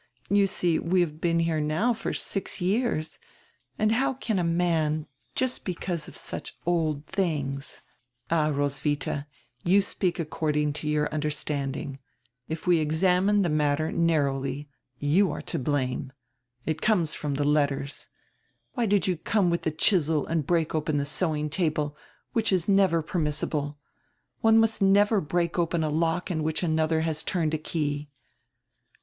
[0.31, 3.19] You see, we have been here now for over six years,
[3.77, 7.81] and how can a man, just because of such old tilings
[8.31, 9.27] —""All, Roswitha,
[9.63, 11.99] you speak according to your understand ing.
[12.47, 14.67] If we examine the matter narrowly,
[14.97, 16.11] you are to blame.
[16.65, 18.07] It conies from the letters.
[18.73, 21.95] Why did you come with the chisel and break open the sewing table,
[22.33, 23.75] which is never per missible?
[24.39, 28.09] One must never break open a lock in which another has turned a key."